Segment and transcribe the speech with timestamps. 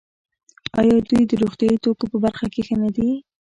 [0.79, 3.09] آیا دوی د روغتیايي توکو په برخه کې ښه نه دي؟